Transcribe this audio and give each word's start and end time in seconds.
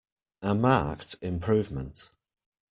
A 0.41 0.55
marked 0.55 1.13
improvement. 1.21 2.09